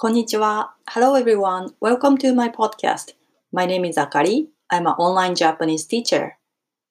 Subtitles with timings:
[0.00, 0.70] Konnichiwa.
[0.88, 1.74] Hello everyone.
[1.78, 3.12] Welcome to my podcast.
[3.52, 4.46] My name is Akari.
[4.70, 6.38] I'm an online Japanese teacher.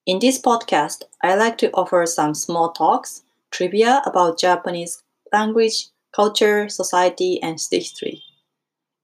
[0.06, 5.02] In this podcast, I like to offer some small talks, trivia about Japanese
[5.34, 8.22] language, culture, society, and history.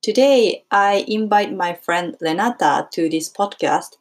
[0.04, 3.98] Today, I invite my friend Renata to this podcast.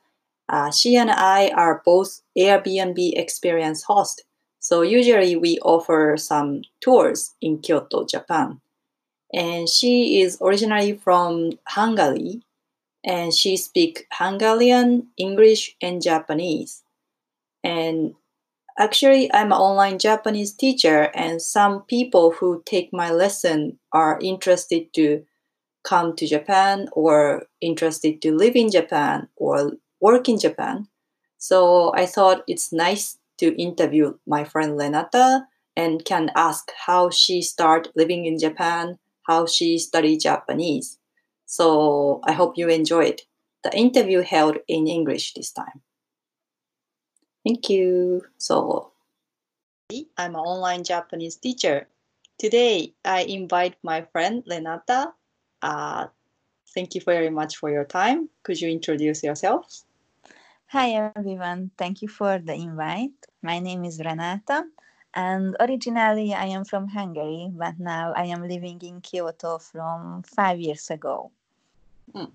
[0.51, 4.23] Uh, she and I are both Airbnb experience hosts,
[4.61, 8.61] so usually we offer some tours in Kyoto, Japan
[9.35, 12.43] and she is originally from Hungary
[13.05, 16.85] and she speaks Hungarian, English, and Japanese.
[17.63, 18.15] And
[18.79, 24.95] actually, I'm an online Japanese teacher, and some people who take my lesson are interested
[24.95, 25.25] to
[25.83, 30.89] come to Japan or interested to live in Japan or work in Japan.
[31.37, 37.43] So I thought it's nice to interview my friend Renata and can ask how she
[37.43, 40.99] started living in Japan how she studied Japanese.
[41.47, 43.23] So I hope you enjoyed
[43.63, 45.83] the interview held in English this time.
[47.45, 48.23] Thank you.
[48.39, 48.93] So
[50.17, 51.89] I'm an online Japanese teacher.
[52.39, 55.13] Today I invite my friend Renata.
[55.63, 56.07] Uh,
[56.75, 58.29] thank you very much for your time.
[58.43, 59.85] Could you introduce yourself?
[60.69, 61.71] Hi everyone.
[61.79, 63.15] Thank you for the invite.
[63.43, 64.65] My name is Renata.
[65.15, 70.59] And originally I am from Hungary, but now I am living in Kyoto from five
[70.59, 71.31] years ago.
[72.13, 72.33] Mm.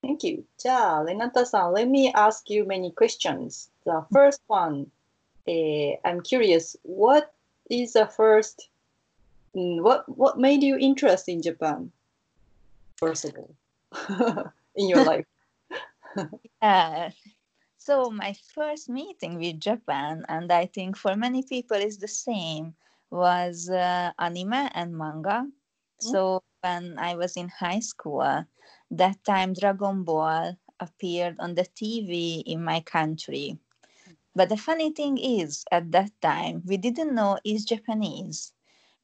[0.00, 0.44] Thank you.
[0.62, 3.70] Ja, Renata-san, let me ask you many questions.
[3.84, 4.90] The first one,
[5.46, 7.32] eh, I'm curious, what
[7.70, 8.68] is the first,
[9.54, 11.90] mm, what, what made you interested in Japan,
[12.96, 13.54] first of all,
[14.74, 15.26] in your life?
[16.16, 16.28] yeah,
[16.62, 17.10] uh,
[17.84, 22.74] so my first meeting with Japan, and I think for many people is the same,
[23.10, 25.44] was uh, anime and manga.
[25.44, 26.08] Mm-hmm.
[26.08, 28.46] So when I was in high school,
[28.90, 33.58] that time Dragon Ball appeared on the TV in my country.
[34.34, 38.54] But the funny thing is, at that time, we didn't know it's Japanese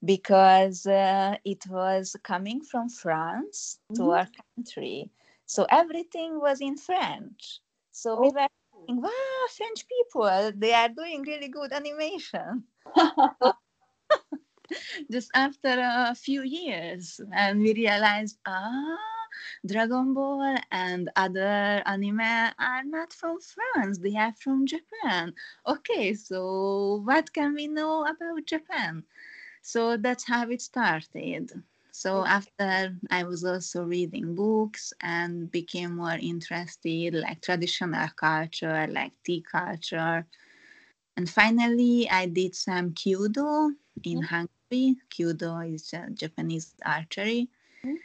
[0.03, 4.03] because uh, it was coming from France mm-hmm.
[4.03, 5.11] to our country.
[5.45, 7.61] So everything was in French.
[7.93, 8.23] So oh.
[8.23, 8.49] we were
[8.89, 12.65] wow, French people, they are doing really good animation.
[15.11, 18.97] Just after a few years, and we realized, ah,
[19.67, 25.35] Dragon Ball and other anime are not from France, they are from Japan.
[25.67, 29.05] Okay, so what can we know about Japan?
[29.63, 31.51] So that's how it started.
[32.01, 39.13] So after I was also reading books and became more interested like traditional culture, like
[39.23, 40.25] tea culture.
[41.19, 43.73] And finally I did some Kyudo
[44.03, 44.25] in mm-hmm.
[44.25, 44.97] Hungary.
[45.11, 47.51] Kyudo is Japanese archery.
[47.85, 47.97] Mm-hmm.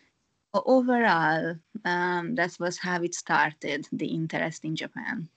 [0.53, 1.55] Overall,
[1.85, 5.29] um, that was how it started, the interest in Japan.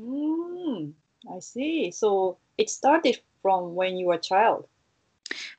[0.00, 0.92] Mm,
[1.28, 1.90] I see.
[1.90, 4.68] So it started from when you were a child.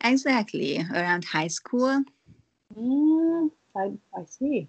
[0.01, 2.05] Exactly, around high school.
[2.75, 4.67] Mm, I, I see.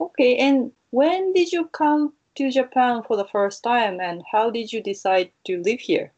[0.00, 4.72] Okay, and when did you come to Japan for the first time and how did
[4.72, 6.12] you decide to live here?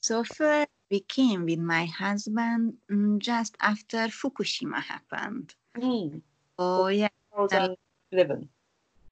[0.00, 5.54] So first we came with my husband mm, just after Fukushima happened.
[5.76, 6.22] Mm.
[6.58, 7.08] Oh yeah.
[7.36, 8.48] 2011.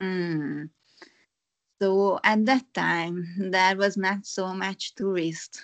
[0.00, 0.70] Mm.
[1.80, 5.60] So at that time there was not so much tourist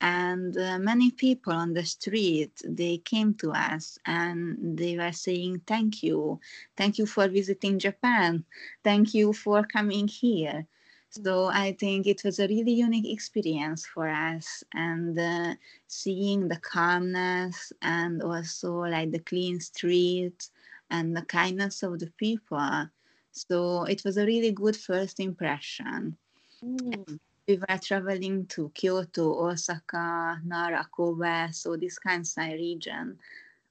[0.00, 5.62] and uh, many people on the street they came to us and they were saying
[5.66, 6.40] thank you.
[6.76, 8.44] Thank you for visiting japan.
[8.84, 10.66] Thank you for coming here.
[11.10, 15.54] So i think it was a really unique experience for us and uh,
[15.86, 20.50] seeing the calmness and also like the clean streets
[20.90, 22.88] and the kindness of the people.
[23.32, 26.16] So it was a really good first impression.
[26.62, 33.18] Mm we were traveling to Kyoto, Osaka, Nara, Kobe, so this Kansai region.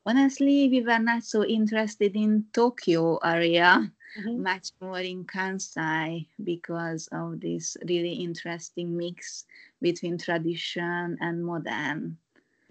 [0.05, 4.43] Honestly, we were not so interested in Tokyo area, mm-hmm.
[4.43, 9.45] much more in Kansai because of this really interesting mix
[9.81, 12.17] between tradition and modern.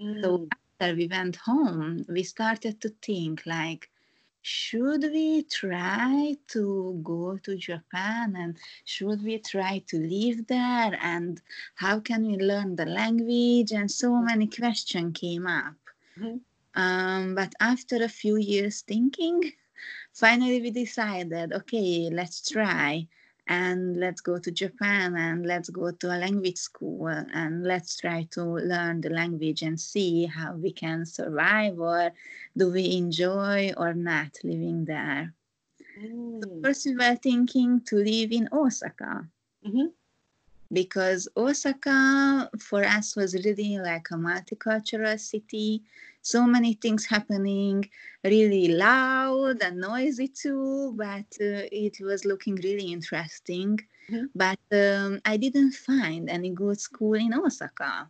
[0.01, 0.23] Mm.
[0.23, 0.49] So
[0.81, 3.91] after we went home, we started to think like,
[4.47, 11.41] should we try to go to Japan and should we try to live there and
[11.77, 15.77] how can we learn the language and so many questions came up.
[16.19, 16.37] Mm-hmm.
[16.79, 19.51] Um, but after a few years thinking,
[20.13, 23.09] finally we decided, okay, let's try.
[23.47, 28.27] And let's go to Japan and let's go to a language school and let's try
[28.33, 32.11] to learn the language and see how we can survive or
[32.57, 35.35] do we enjoy or not living there.
[35.99, 36.43] Mm.
[36.43, 39.29] So first, we were thinking to live in Osaka.
[39.67, 39.87] Mm-hmm.
[40.75, 45.83] Because Osaka for us was really like a multicultural city
[46.25, 47.85] so many things happening,
[48.25, 53.79] really loud and noisy too, but uh, it was looking really interesting.
[54.11, 54.27] Mm-hmm.
[54.35, 58.09] But um, I didn't find any good school in Osaka.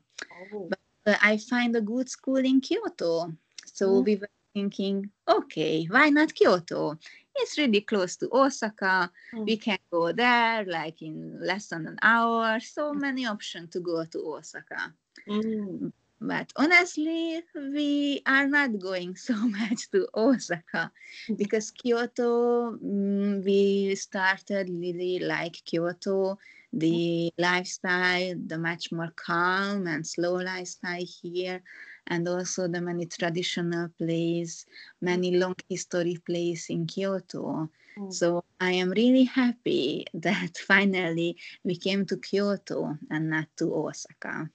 [0.55, 0.69] Oh.
[0.71, 3.33] But uh, I find a good school in Kyoto.
[3.67, 4.05] So mm-hmm.
[4.05, 6.97] we were thinking, okay, why not Kyoto?
[7.37, 9.11] It's really close to Osaka.
[9.35, 9.45] Mm-hmm.
[9.45, 12.61] We can go there like in less than an hour.
[12.61, 14.95] So many options to go to Osaka.
[15.29, 15.93] Mm.
[16.21, 20.91] But honestly, we are not going so much to Osaka
[21.27, 21.35] mm-hmm.
[21.35, 26.39] because Kyoto, mm, we started really like Kyoto,
[26.73, 31.63] the lifestyle, the much more calm and slow lifestyle here,
[32.07, 34.67] and also the many traditional places,
[35.01, 35.41] many mm-hmm.
[35.41, 37.69] long history places in Kyoto.
[37.99, 38.13] Mm.
[38.13, 44.51] So I am really happy that finally we came to Kyoto and not to Osaka.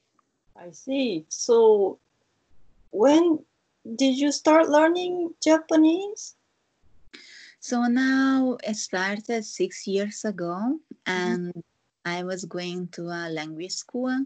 [0.55, 1.25] I see.
[1.29, 1.99] So,
[2.91, 3.39] when
[3.95, 6.35] did you start learning Japanese?
[7.61, 11.59] So now it started six years ago, and mm-hmm.
[12.05, 14.25] I was going to a language school,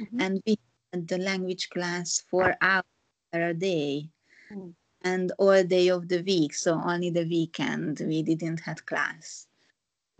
[0.00, 0.20] mm-hmm.
[0.20, 0.58] and we
[0.92, 2.84] the language class four hours
[3.32, 4.08] a day,
[4.50, 4.70] mm-hmm.
[5.02, 6.54] and all day of the week.
[6.54, 9.46] So only the weekend we didn't have class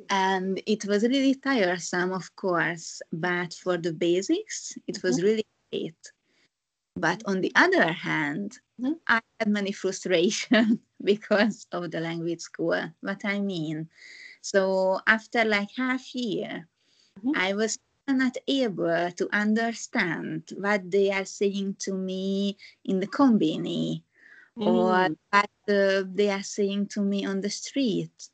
[0.08, 5.26] and it was really tiresome of course but for the basics it was mm-hmm.
[5.26, 6.12] really great
[6.96, 8.92] but on the other hand mm-hmm.
[9.08, 13.88] i had many frustration because of the language school what i mean
[14.40, 16.66] so after like half year
[17.18, 17.32] mm-hmm.
[17.36, 17.78] i was
[18.12, 24.02] not able to understand what they are saying to me in the combini
[24.58, 24.66] mm.
[24.66, 28.28] or what uh, they are saying to me on the street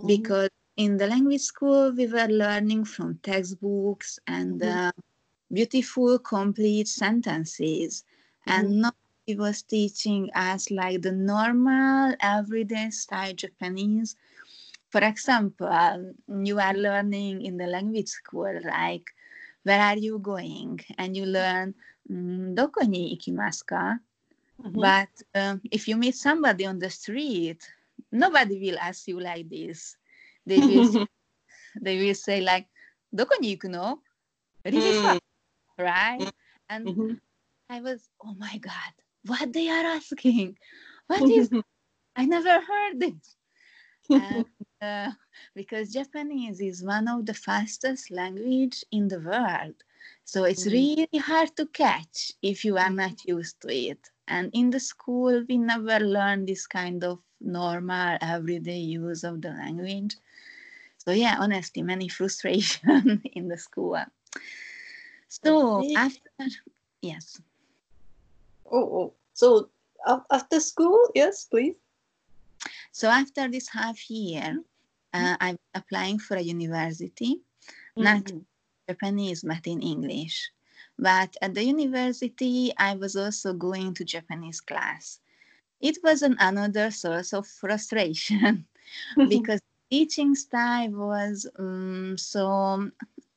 [0.00, 0.06] mm.
[0.06, 4.88] because in the language school, we were learning from textbooks and mm-hmm.
[4.88, 4.92] uh,
[5.52, 8.04] beautiful, complete sentences,
[8.46, 8.94] and not
[9.26, 14.16] he was teaching us like the normal, everyday style Japanese.
[14.90, 19.06] For example, you are learning in the language school, like,
[19.62, 20.80] where are you going?
[20.98, 21.74] And you learn
[22.10, 23.98] mm, doko ni ikimasu ka?
[24.62, 24.80] Mm-hmm.
[24.80, 27.62] But um, if you meet somebody on the street
[28.12, 29.96] nobody will ask you like this.
[30.46, 31.06] They will
[31.80, 32.68] they will say like
[33.14, 33.98] doko ni ikuno
[34.66, 35.18] mm.
[35.78, 36.32] right?
[36.68, 37.12] And mm-hmm.
[37.70, 38.92] i was oh my god
[39.24, 40.56] what they are asking?
[41.06, 41.50] What is
[42.16, 43.24] i never heard it
[44.10, 44.44] and
[44.82, 45.10] uh,
[45.54, 49.74] because Japanese is one of the fastest language in the world
[50.24, 50.72] so it's mm.
[50.72, 55.44] really hard to catch if you are not used to it and in the school
[55.48, 60.16] we never learn this kind of normal everyday use of the language
[61.04, 63.98] so yeah, honestly, many frustration in the school.
[65.28, 66.30] So after,
[67.00, 67.40] yes.
[68.70, 69.68] Oh, oh, so
[70.30, 71.74] after school, yes, please.
[72.92, 74.62] So after this half year,
[75.12, 77.40] uh, I'm applying for a university,
[77.96, 78.02] mm-hmm.
[78.02, 78.30] not
[78.88, 80.50] Japanese, but in English.
[80.98, 85.20] But at the university, I was also going to Japanese class.
[85.80, 88.66] It was an another source of frustration
[89.28, 92.90] because teaching style was um, so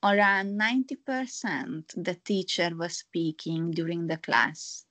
[0.03, 4.85] around 90% the teacher was speaking during the class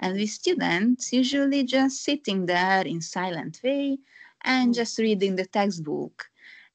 [0.00, 3.98] and we students usually just sitting there in silent way
[4.44, 6.26] and just reading the textbook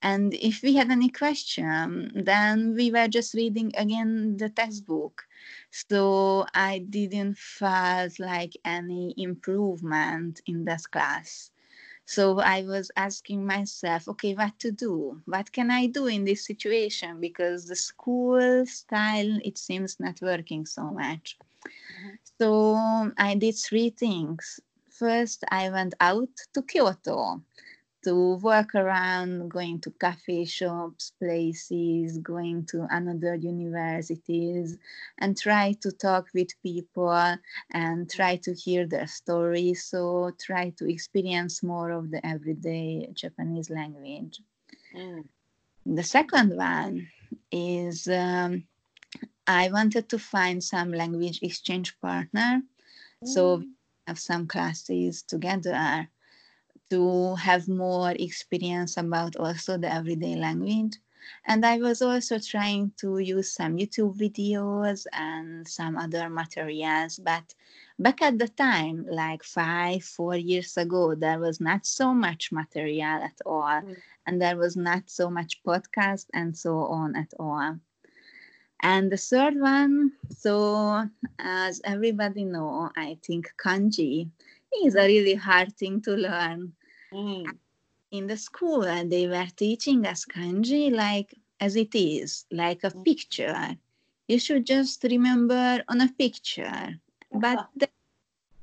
[0.02, 5.24] and if we had any question then we were just reading again the textbook
[5.72, 11.52] so i didn't felt like any improvement in that class
[12.10, 15.22] so I was asking myself, okay, what to do?
[15.26, 17.22] What can I do in this situation?
[17.22, 21.38] Because the school style, it seems not working so much.
[21.68, 22.16] Mm-hmm.
[22.42, 24.60] So I did three things.
[25.00, 27.42] First, I went out to Kyoto
[28.04, 34.78] to work around going to cafe shops places going to another universities
[35.20, 37.36] and try to talk with people
[37.72, 43.70] and try to hear their stories so try to experience more of the everyday japanese
[43.70, 44.40] language
[44.96, 45.22] mm.
[45.86, 47.06] the second one
[47.52, 48.64] is um,
[49.46, 52.62] i wanted to find some language exchange partner
[53.22, 53.28] mm.
[53.28, 53.62] so
[54.10, 56.10] have some classes together
[56.90, 60.96] to have more experience about also the everyday language.
[61.46, 67.20] and I was also trying to use some YouTube videos and some other materials.
[67.32, 67.48] But
[68.00, 73.20] back at the time, like five, four years ago, there was not so much material
[73.30, 73.96] at all, mm.
[74.26, 77.78] and there was not so much podcast and so on at all.
[78.82, 81.06] And the third one, so
[81.38, 84.30] as everybody know, I think kanji
[84.86, 86.74] is a really hard thing to learn.
[87.14, 87.46] Mm.
[88.12, 93.04] In the school, they were teaching us kanji like as it is, like a mm.
[93.04, 93.76] picture.
[94.28, 96.96] You should just remember on a picture.
[97.32, 97.68] But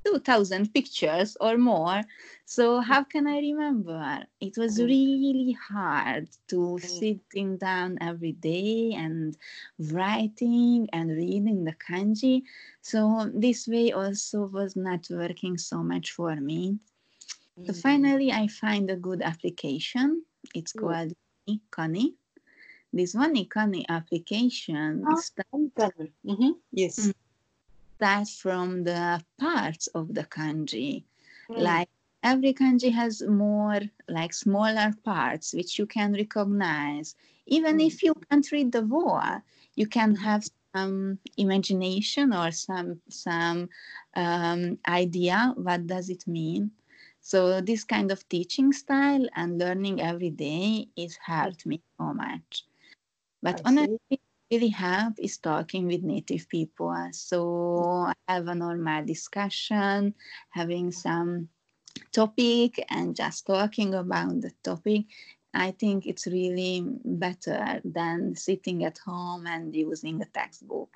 [0.06, 2.02] 2000 pictures or more.
[2.44, 4.24] So, how can I remember?
[4.40, 4.86] It was mm.
[4.86, 6.80] really hard to mm.
[6.80, 9.36] sitting down every day and
[9.90, 12.42] writing and reading the kanji.
[12.82, 16.78] So, this way also was not working so much for me.
[17.64, 17.82] So, mm.
[17.82, 20.22] finally, I find a good application.
[20.54, 21.12] It's called
[21.72, 22.14] Kani.
[22.92, 25.02] This one Kani application.
[25.04, 25.20] Oh,
[26.24, 26.50] mm-hmm.
[26.70, 27.08] Yes.
[27.08, 27.14] Mm
[27.98, 31.04] that from the parts of the kanji.
[31.50, 31.58] Mm.
[31.58, 31.88] Like
[32.22, 37.14] every kanji has more like smaller parts which you can recognize.
[37.46, 37.86] Even mm.
[37.86, 39.42] if you can't read the word,
[39.74, 43.68] you can have some imagination or some some
[44.14, 46.70] um, idea what does it mean.
[47.20, 52.64] So this kind of teaching style and learning every day is helped me so much.
[53.42, 56.90] But honestly, really have is talking with native people.
[56.90, 60.14] Uh, so I have a normal discussion,
[60.50, 61.48] having some
[62.12, 65.04] topic and just talking about the topic.
[65.54, 70.90] I think it's really better than sitting at home and using a textbook.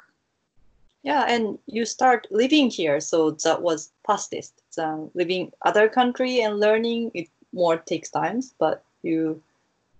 [1.02, 4.60] Yeah, and you start living here, so that was fastest.
[4.68, 9.42] So living other country and learning it more takes times, but you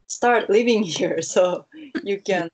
[0.09, 1.64] start living here, so
[2.04, 2.50] you can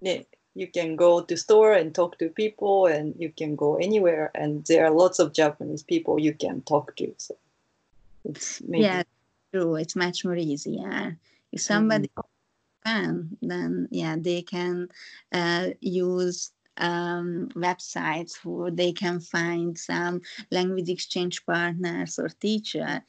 [0.00, 4.64] you can go to store and talk to people and you can go anywhere and
[4.66, 7.36] there are lots of japanese people you can talk to so
[8.24, 8.84] it's maybe...
[8.84, 9.02] yeah
[9.52, 11.16] true it's much more easier
[11.52, 12.10] if somebody
[12.86, 13.20] mm-hmm.
[13.42, 14.88] then yeah they can
[15.32, 23.02] uh, use um, websites where they can find some language exchange partners or teacher.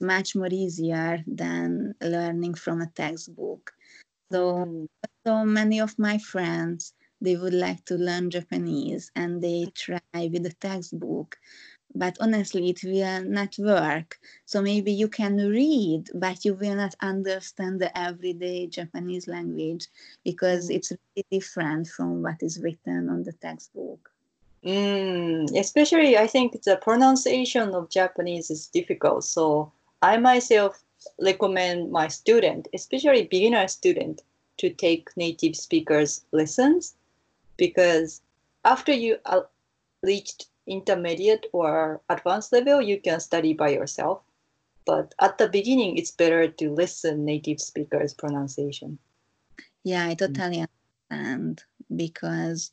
[0.00, 3.72] Much more easier than learning from a textbook
[4.30, 4.88] so,
[5.26, 10.42] so many of my friends, they would like to learn Japanese and they try with
[10.42, 11.36] the textbook.
[11.94, 14.18] But honestly, it will not work.
[14.44, 19.86] So maybe you can read, but you will not understand the everyday Japanese language
[20.22, 20.76] because mm.
[20.76, 24.10] it's really different from what is written on the textbook.
[24.64, 29.24] Mm, especially, I think the pronunciation of Japanese is difficult.
[29.24, 30.82] So I myself
[31.20, 34.22] recommend my student, especially beginner student,
[34.58, 36.94] to take native speakers lessons
[37.56, 38.20] because
[38.64, 39.18] after you
[40.02, 44.20] reached intermediate or advanced level, you can study by yourself.
[44.84, 48.98] But at the beginning, it's better to listen native speakers' pronunciation.
[49.84, 50.66] Yeah, I totally
[51.10, 52.70] understand because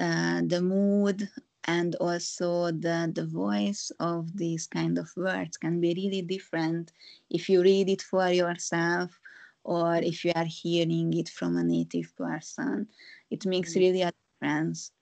[0.00, 1.28] uh, the mood
[1.64, 6.92] and also the, the voice of these kind of words can be really different
[7.30, 9.18] if you read it for yourself
[9.64, 12.88] or if you are hearing it from a native person.
[13.30, 13.80] It makes mm-hmm.
[13.80, 14.92] really a difference.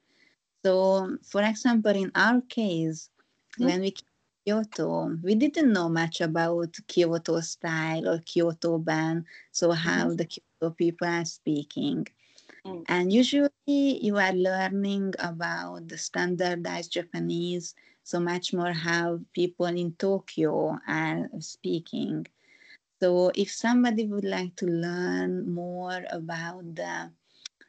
[0.65, 3.11] So, for example, in our case,
[3.55, 3.65] mm-hmm.
[3.65, 9.25] when we came to Kyoto, we didn't know much about Kyoto style or Kyoto ben,
[9.53, 10.17] so how mm-hmm.
[10.17, 12.09] the Kyoto people are speaking.
[12.67, 12.85] Mm.
[12.89, 13.51] And usually
[14.07, 21.29] you are learning about the standardized Japanese, so much more how people in Tokyo are
[21.41, 22.27] speaking.
[23.01, 27.13] So if somebody would like to learn more about the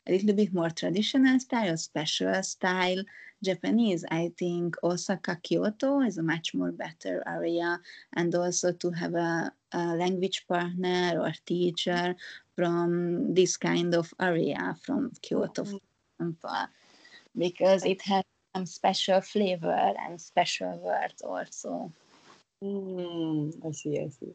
[0.08, 3.04] a little bit more traditional style, special style
[3.44, 7.80] Japanese, I think Osaka, Kyoto is a much more better area,
[8.13, 12.16] and also to have a, a language partner or teacher
[12.57, 16.65] from this kind of area from Kyoto, mm-hmm.
[17.37, 18.23] because it has
[18.55, 21.93] some special flavor and special words also.
[22.63, 24.33] Mm, I see, I see.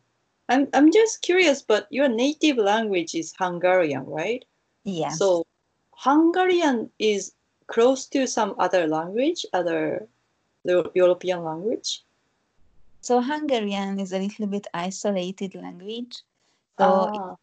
[0.49, 4.45] I'm, I'm just curious, but your native language is Hungarian, right?
[4.85, 5.11] Yeah.
[5.11, 5.45] So
[5.91, 7.33] Hungarian is
[7.67, 10.07] close to some other language, other
[10.95, 12.05] European language?
[13.01, 16.23] So Hungarian is a little bit isolated language.
[16.79, 17.37] So ah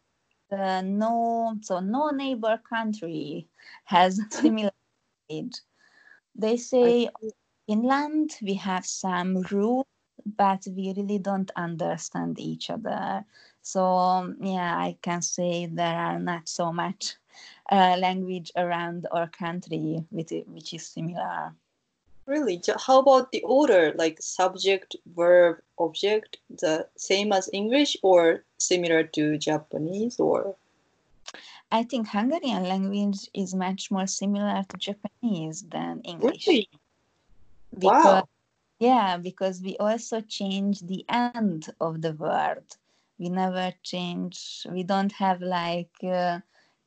[0.52, 3.48] uh, no, so no neighbor country
[3.84, 4.70] has similar
[5.30, 5.56] age.
[6.34, 7.10] They say
[7.66, 9.86] Finland we have some rules,
[10.26, 13.24] but we really don't understand each other.
[13.62, 17.16] So yeah, I can say there are not so much
[17.70, 21.54] uh, language around our country with it, which is similar.
[22.30, 22.62] Really?
[22.86, 29.36] How about the order, like subject, verb, object, the same as English or similar to
[29.36, 30.54] Japanese or?
[31.72, 36.46] I think Hungarian language is much more similar to Japanese than English.
[36.46, 36.68] Really?
[37.76, 38.28] Because, Wow.
[38.78, 42.62] Yeah, because we also change the end of the word.
[43.18, 46.38] We never change, we don't have like uh,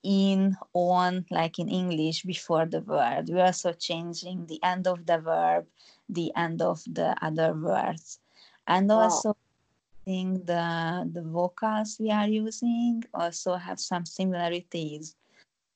[0.04, 3.30] in, on, like in English before the word.
[3.30, 5.68] We're also changing the end of the verb,
[6.10, 8.20] the end of the other words.
[8.68, 9.04] And Wow.
[9.04, 15.16] also, I think the, the vocals we are using also have some similarities.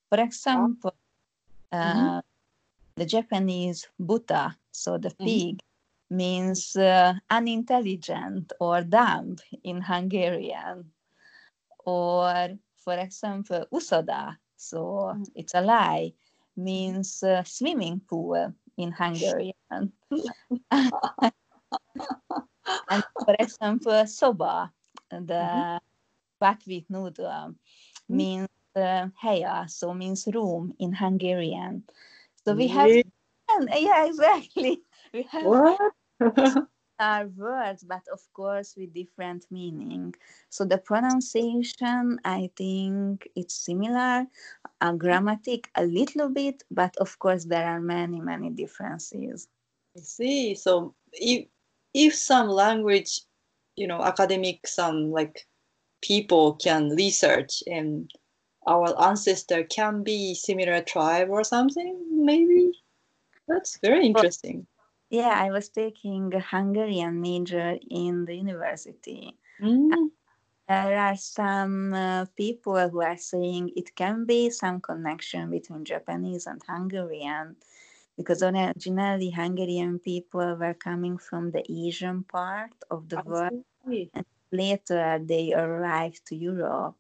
[0.10, 0.96] For example,
[1.84, 2.16] Mhm.
[2.18, 2.22] uh,
[2.96, 5.26] the Japanese buta, so the Mhm.
[5.26, 5.60] pig,
[6.10, 10.92] means uh, unintelligent or dumb in Hungarian.
[11.86, 12.58] Or,
[12.88, 15.28] for example, usoda, so Mm.
[15.36, 16.14] it's a lie,
[16.56, 19.92] means uh, swimming pool in Hungarian.
[22.90, 24.74] And for example, soba,
[25.10, 25.80] the
[26.40, 27.56] buckwheat noodle,
[28.10, 31.84] means uh, heya, so means room in Hungarian.
[32.46, 33.04] So we have, Really?
[33.76, 34.84] yeah, exactly.
[35.14, 35.94] We have What?
[37.00, 40.14] Our words, but of course with different meaning.
[40.50, 44.26] So the pronunciation, I think it's similar,
[44.82, 49.48] uh, grammatic a little bit, but of course there are many, many differences.
[49.96, 50.56] I see.
[50.56, 51.48] So if
[51.94, 53.22] if some language,
[53.76, 55.48] you know, academic, some like
[56.02, 58.12] people can research and
[58.68, 62.72] our ancestor can be similar tribe or something, maybe.
[63.48, 64.68] That's very interesting.
[65.10, 69.38] Yeah, I was taking a Hungarian major in the university.
[69.60, 70.12] Mm,
[70.68, 76.46] There are some uh, people who are saying it can be some connection between Japanese
[76.48, 77.58] and Hungarian
[78.18, 83.66] because originally Hungarian people were coming from the Asian part of the I world.
[83.86, 84.12] see.
[84.52, 86.98] Later they arrived to Europe.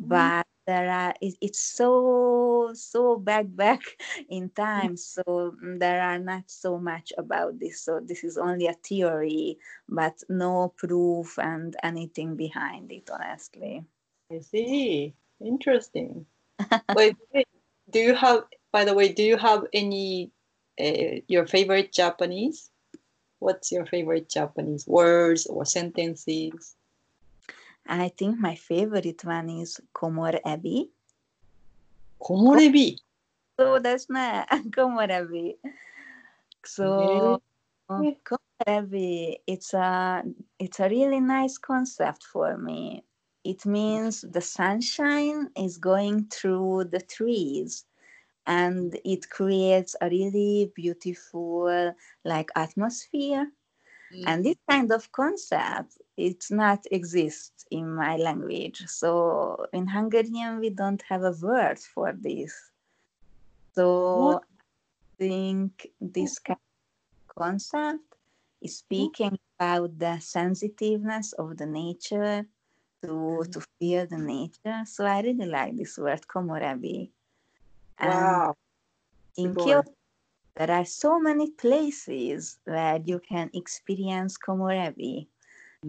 [0.00, 3.82] But there are it, it's so so back back
[4.30, 8.66] in time so mm, there are not so much about this so this is only
[8.66, 13.84] a theory but no proof and anything behind it honestly
[14.32, 15.14] I see.
[15.40, 16.26] Interesting.
[16.94, 17.48] Wait, wait,
[17.90, 20.30] do you have, by the way, do you have any
[20.80, 22.70] uh, your favorite Japanese?
[23.40, 26.76] What's your favorite Japanese words or sentences?
[27.86, 30.88] I think my favorite one is komor ebi
[32.20, 32.96] Komorebi.
[33.58, 35.56] so that's not komor ebi
[36.64, 37.40] so
[37.90, 38.18] Really?
[38.24, 40.22] komor ebi it's a
[40.58, 43.04] it's a really nice concept for me.
[43.44, 47.84] It means the sunshine is going through the trees
[48.46, 51.94] and it creates a really beautiful
[52.24, 53.46] like atmosphere.
[54.26, 54.44] And mm.
[54.44, 61.02] this kind of concept it's not exist in my language so in hungarian we don't
[61.08, 62.54] have a word for this
[63.74, 64.42] so What?
[64.42, 68.02] i think this kind of concept
[68.62, 72.46] is speaking about the sensitiveness of the nature
[73.02, 73.50] to mm-hmm.
[73.50, 77.10] to feel the nature so i really like this word komorebi
[77.98, 78.54] and Wow.
[79.36, 79.54] in.
[79.54, 79.92] Kyoto,
[80.56, 85.26] there are so many places where you can experience komorebi.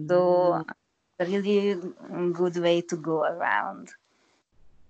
[0.08, 0.74] So Mm.
[1.18, 1.80] a really
[2.32, 3.88] good way to go around.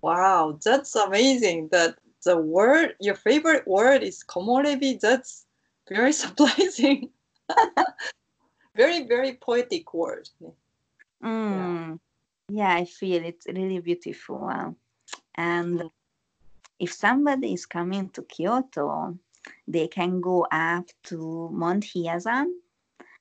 [0.02, 1.68] Wow, that's amazing.
[1.72, 5.00] That the word, your favorite word is komorebi.
[5.00, 5.46] That's
[5.88, 7.10] very surprising.
[8.76, 10.28] very, very poetic word.
[11.22, 11.98] Mm.
[12.48, 14.76] Yeah, I feel it's really beautiful.
[15.34, 15.90] And Mm.
[16.78, 19.18] if somebody is coming to Kyoto,
[19.66, 22.46] they can go up to Mount Hieizan,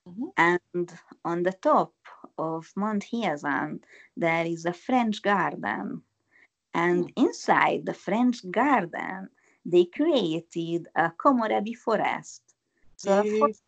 [0.06, 0.32] Mhm.
[0.36, 1.94] and on the top
[2.38, 3.82] of Mount Hieizan,
[4.16, 6.02] there is a French garden.
[6.74, 9.30] And inside the French garden,
[9.64, 12.42] they created a Komorebi forest.
[12.96, 13.62] So, forest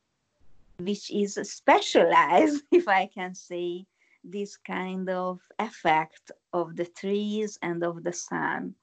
[0.78, 3.86] which is specialized, if I can say,
[4.24, 8.74] this kind of effect of the trees and of the sun.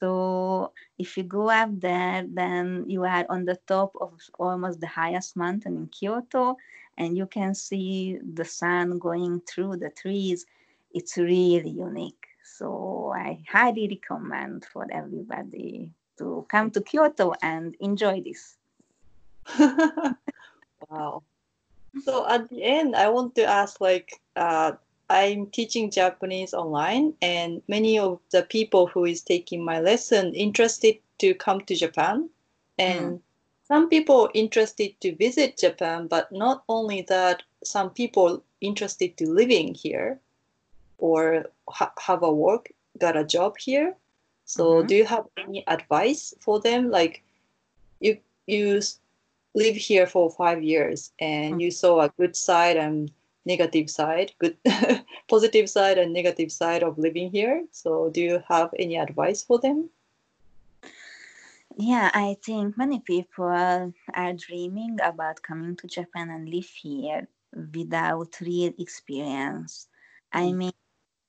[0.00, 4.86] So if you go up there, then you are on the top of almost the
[4.86, 6.56] highest mountain in Kyoto,
[6.96, 10.46] and you can see the sun going through the trees.
[10.92, 12.26] It's really unique.
[12.42, 18.56] So I highly recommend for everybody to come to Kyoto and enjoy this.
[20.88, 21.22] wow.
[22.02, 24.72] So at the end, I want to ask like, uh,
[25.10, 30.98] I'm teaching Japanese online, and many of the people who is taking my lesson interested
[31.18, 32.28] to come to Japan,
[32.78, 33.20] and
[33.66, 39.74] some people interested to visit Japan, but not only that, some people interested to living
[39.74, 40.20] here
[40.98, 43.96] or ha- have a work, got a job here.
[44.44, 44.86] So, Mhm.
[44.88, 46.90] do you have any advice for them?
[46.90, 47.22] Like,
[48.00, 48.80] you you
[49.54, 51.60] live here for five years and Mm.
[51.60, 53.10] you saw a good side and
[53.48, 54.58] negative side, good
[55.28, 57.66] positive side and negative side of living here.
[57.72, 59.90] So, do you have any advice for them?
[61.76, 63.46] Yeah, I think many people
[64.14, 67.28] are dreaming about coming to Japan and live here
[67.74, 69.88] without real experience.
[70.32, 70.54] I Mm.
[70.54, 70.72] mean,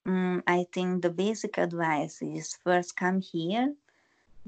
[0.08, 3.76] mm, I think the basic advice is first come here,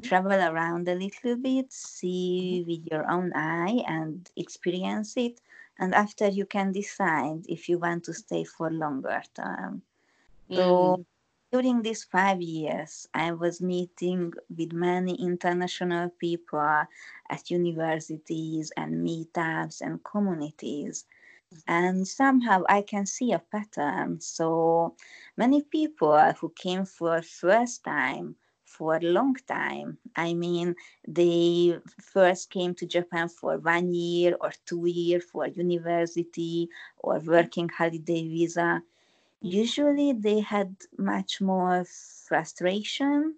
[0.02, 5.42] travel around a little bit, see with your own eye and experience it.
[5.82, 9.84] And after you can decide if you want to stay for longer term.
[10.56, 11.06] So Mm.
[11.52, 16.86] during these five years, I was meeting with many international people
[17.30, 21.06] at universities and meetups and communities.
[21.68, 24.22] And somehow I can see a pattern.
[24.22, 24.96] So
[25.38, 28.36] many people who came for first time
[28.82, 30.00] for a long time.
[30.16, 30.76] I mean,
[31.08, 37.70] they first came to Japan for one year or two years for university or working
[37.70, 38.84] holiday visa
[39.42, 43.38] usually they had much more frustration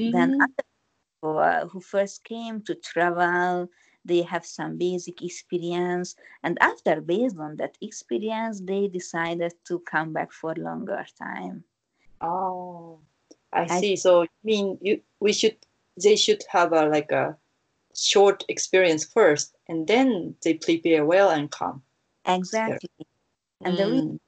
[0.00, 0.46] than Mm.
[0.46, 0.64] other
[1.20, 3.68] people who first came to travel
[4.04, 10.12] they have some basic experience and after based on that experience they decided to come
[10.12, 11.64] back for longer time
[12.20, 13.06] Oh,
[13.56, 13.96] I I- see.
[13.96, 15.56] So you mean you we should
[16.02, 17.36] they should have a like a
[17.94, 21.82] short experience first and then they prepare well and come.
[22.26, 22.90] exactly
[23.64, 24.20] and the reason Mm.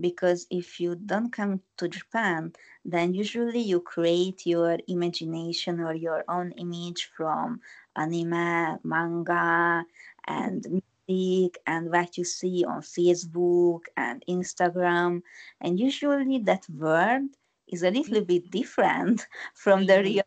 [0.00, 2.52] because if you don't come to Japan,
[2.84, 7.60] then usually you create your imagination or your own image from
[7.96, 9.86] anime, manga,
[10.26, 15.22] and music, and what you see on Facebook and Instagram.
[15.60, 17.30] And usually that world
[17.68, 20.02] is a little bit different from the Mhm.
[20.02, 20.24] real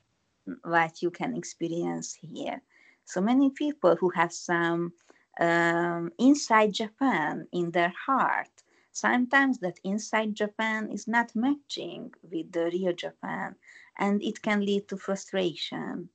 [0.63, 2.61] what you can experience here.
[3.05, 4.93] So many people who have some
[5.39, 12.65] um, inside Japan in their heart sometimes that inside Japan is not matching with the
[12.73, 13.55] real Japan
[13.97, 16.09] and it can lead to frustration.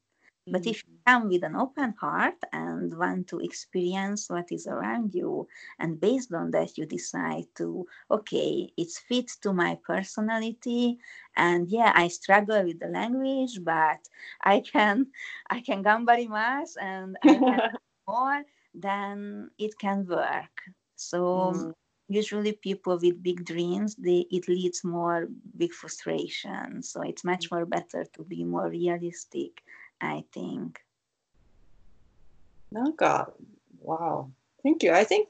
[0.51, 5.15] But if you come with an open heart and want to experience what is around
[5.15, 5.47] you,
[5.79, 10.99] and based on that, you decide to, okay, it's fit to my personality,
[11.37, 14.09] and yeah, I struggle with the language, but
[14.43, 15.09] I can,
[15.51, 17.61] I can gambarimasu and I can
[18.09, 20.63] more, then it can work.
[20.97, 21.73] So Mm.
[22.09, 27.65] usually people with big dreams they it leads more big frustration so it's much more
[27.65, 29.63] better to be more realistic
[30.03, 30.81] I think.
[32.73, 33.29] Nanka,
[33.81, 34.31] wow.
[34.63, 34.93] Thank you.
[34.93, 35.29] I think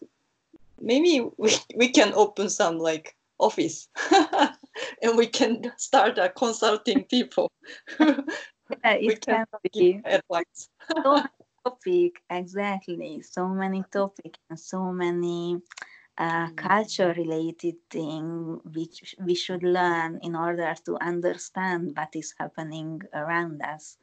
[0.81, 3.89] maybe we, we can open some like office
[5.03, 7.51] and we can start uh, consulting people.
[8.01, 8.17] yeah,
[8.85, 10.01] it can, be.
[10.05, 10.69] Advice.
[11.03, 11.23] so
[11.65, 13.23] topic, exactly.
[13.23, 15.59] So many topics and so many
[16.19, 16.57] uh, mm.
[16.57, 23.63] culture related thing which we should learn in order to understand what is happening around
[23.63, 23.97] us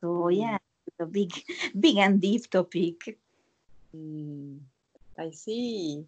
[0.00, 0.36] so Mm.
[0.36, 0.58] yeah
[1.00, 1.32] a big
[1.80, 3.18] big and deep topic
[3.96, 4.60] Mm,
[5.18, 6.04] I see.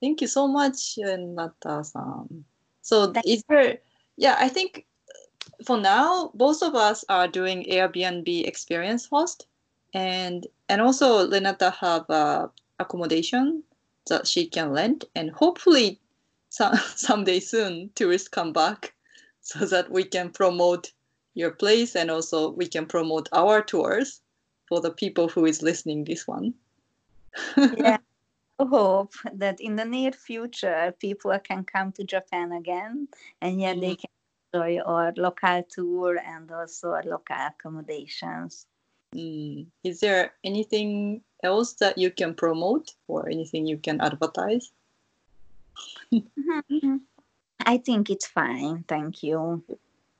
[0.00, 2.44] Thank you so much, Nata-san.
[2.80, 3.78] So Thank- is there,
[4.16, 4.86] yeah, I think
[5.64, 9.46] for now, both of us are doing Airbnb experience host
[9.94, 13.62] and and also Renata have uh, accommodation
[14.08, 16.00] that she can rent and hopefully
[16.48, 18.94] some, someday soon tourists come back
[19.40, 20.92] so that we can promote
[21.36, 24.22] your place and also we can promote our tours
[24.68, 26.54] for the people who is listening this one.
[27.76, 27.98] yeah
[28.58, 33.06] I hope that in the near future people can come to Japan again
[33.42, 34.10] and yeah they can
[34.54, 38.66] enjoy our local tour and also our local accommodations.
[39.14, 39.66] Mm.
[39.84, 44.72] Is there anything else that you can promote or anything you can advertise?
[47.66, 48.84] I think it's fine.
[48.88, 49.62] Thank you.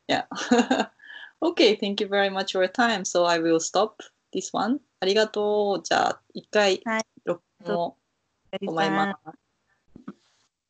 [0.09, 0.25] Yeah.
[1.42, 3.04] okay, thank you very much for your time.
[3.04, 3.96] So I will stop
[4.34, 4.80] this one.
[5.00, 5.84] ありがとう。
[5.84, 7.98] じゃあ、一回はい、録音を
[8.52, 9.18] 止めま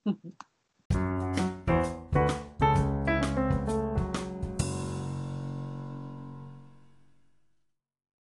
[0.05, 0.41] す。